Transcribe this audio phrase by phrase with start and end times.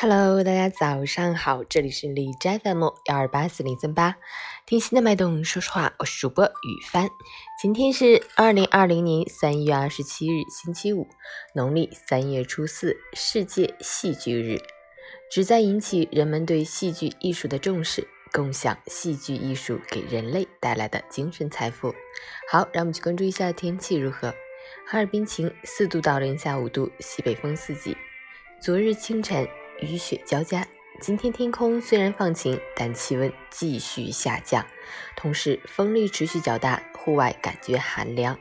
[0.00, 4.14] Hello，大家早上好，这里是李斋 FM 幺二八四零三八，
[4.64, 7.10] 听心的脉动，说实话，我是主播雨帆。
[7.60, 11.08] 今天是二零二零年三月二十七日，星期五，
[11.52, 14.62] 农历三月初四，世界戏剧日，
[15.32, 21.92] 旨在引起人们对戏剧艺术的重视，共享戏剧艺术给人类带来的精神财富。
[22.48, 24.32] 好，让我们去关注一下天气如何。
[24.86, 27.96] 哈尔滨晴，四度到零下五度，西北风四级。
[28.62, 29.44] 昨日清晨。
[29.80, 30.66] 雨雪交加，
[31.00, 34.66] 今天天空虽然放晴，但气温继续下降，
[35.16, 38.38] 同时风力持续较大，户外感觉寒凉。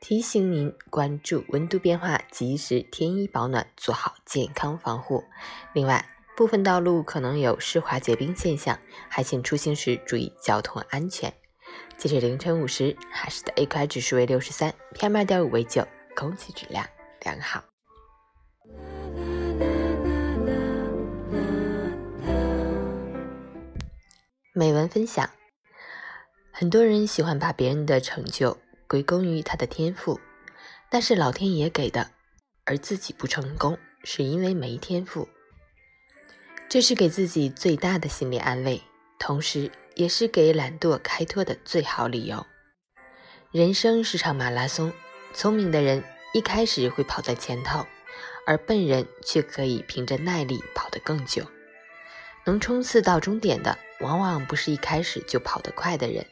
[0.00, 5.24] 提醒您关注温度变化，及时添衣保暖，做好健康防护。
[5.72, 6.06] 另外，
[6.36, 11.32] 部分道路可能有湿滑结冰现象，还请出行时注意交通安全。
[11.96, 15.84] 截至凌晨五时，海市的 AQI 指数为六十三，PM 二点五为九，
[16.14, 16.86] 空气质量
[17.24, 17.64] 良好。
[24.58, 25.30] 美文分享：
[26.50, 30.18] 很多人喜欢把别人的成就归功于他的天赋，
[30.90, 32.10] 那是老天爷给的；
[32.64, 35.28] 而自己不成功，是因为没天赋。
[36.68, 38.82] 这是给自己最大的心理安慰，
[39.16, 42.44] 同时也是给懒惰开脱的最好理由。
[43.52, 44.92] 人生是场马拉松，
[45.32, 46.02] 聪明的人
[46.34, 47.86] 一开始会跑在前头，
[48.44, 51.46] 而笨人却可以凭着耐力跑得更久。
[52.48, 53.76] 能冲刺到终点的。
[54.00, 56.24] 往往不是一开始就跑得快的人，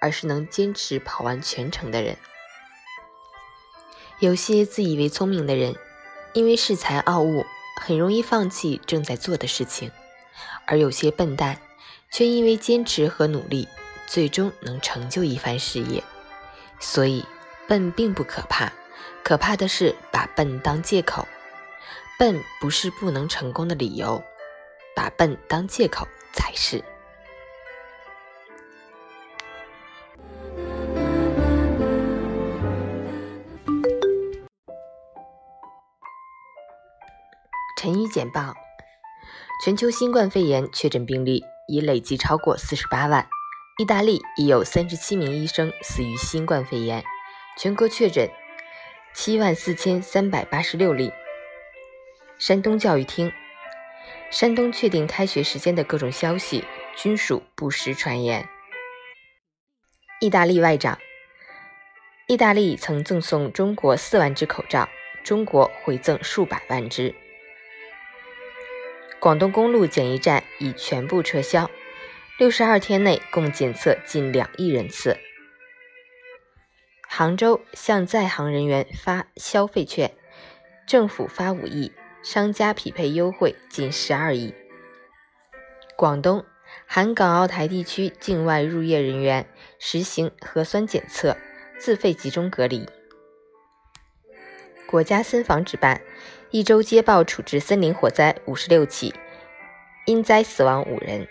[0.00, 2.16] 而是能坚持跑完全程的人。
[4.18, 5.76] 有些自以为聪明的人，
[6.32, 7.44] 因为恃才傲物，
[7.80, 9.90] 很容易放弃正在做的事情；
[10.66, 11.60] 而有些笨蛋，
[12.10, 13.68] 却因为坚持和努力，
[14.06, 16.02] 最终能成就一番事业。
[16.80, 17.24] 所以，
[17.68, 18.72] 笨并不可怕，
[19.22, 21.28] 可怕的是把笨当借口。
[22.18, 24.24] 笨不是不能成功的理由，
[24.94, 26.82] 把笨当借口才是。
[37.78, 38.54] 晨语简报：
[39.64, 43.26] 全球新冠肺炎确诊病例已累计超过四十八万。
[43.78, 47.02] 意大利已有三十七名医生死于新冠肺炎。
[47.58, 48.30] 全国确诊
[49.14, 51.10] 七万四千三百八十六例。
[52.38, 53.32] 山东教育厅：
[54.32, 56.64] 山东确定开学时间的各种消息
[56.96, 58.48] 均属不实传言。
[60.20, 60.98] 意大利外长：
[62.26, 64.88] 意大利曾赠送中国四万只口罩，
[65.22, 67.14] 中国回赠数百万只。
[69.20, 71.70] 广东公路检疫站已全部撤销，
[72.38, 75.18] 六十二天内共检测近两亿人次。
[77.06, 80.10] 杭州向在杭人员发消费券，
[80.86, 81.92] 政府发五亿，
[82.22, 84.54] 商家匹配优惠近十二亿。
[85.96, 86.44] 广东
[86.86, 89.46] 含港澳台地区境外入业人员
[89.78, 91.36] 实行核酸检测，
[91.78, 92.88] 自费集中隔离。
[94.86, 96.00] 国家森防指办
[96.50, 99.14] 一周接报处置森林火灾五十六起，
[100.06, 101.26] 因灾死亡五人。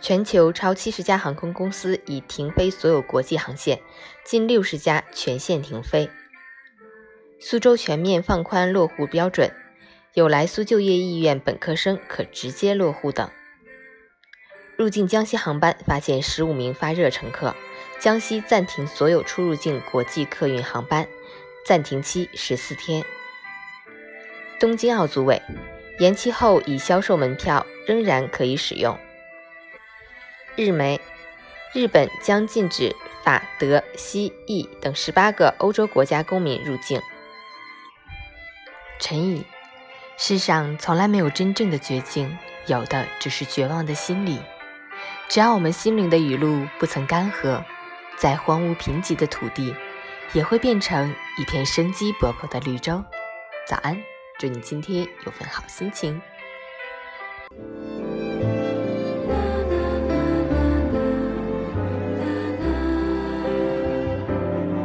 [0.00, 3.80] 全球超七十家航空公司已停飞所有国际航线，
[4.24, 6.08] 近六十家全线停飞。
[7.46, 9.52] 苏州全面放宽落户标准，
[10.14, 13.30] 有来苏就业意愿本科生可直接落户等。
[14.78, 17.54] 入境江西航班发现十五名发热乘客，
[18.00, 21.06] 江西暂停所有出入境国际客运航班。
[21.66, 23.04] 暂停期十四天。
[24.58, 25.42] 东京奥组委
[25.98, 28.98] 延期后已销售门票仍然可以使用。
[30.56, 30.98] 日媒：
[31.74, 36.98] 日本将禁止法、德、西、意等十八个欧洲国家公民入境。
[38.98, 39.44] 陈宇：
[40.16, 44.40] 世上从来没有真正的绝境，有的只是绝望的心理。
[45.28, 47.62] 只要我们心灵的雨露不曾干涸，
[48.16, 49.74] 在荒芜贫瘠的土地。
[50.32, 53.04] 也会变成一片生机勃勃的绿洲。
[53.68, 53.96] 早安，
[54.40, 56.20] 祝你今天有份好心情。